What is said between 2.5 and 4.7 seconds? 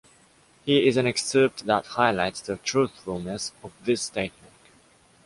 truthfulness of this statement.